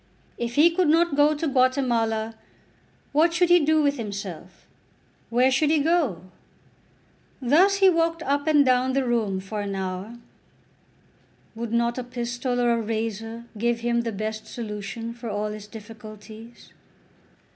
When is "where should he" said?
5.29-5.77